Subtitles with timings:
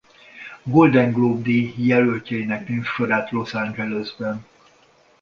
[0.63, 4.45] Golden Globe díj jelöltjeinek névsorát Los Angelesben.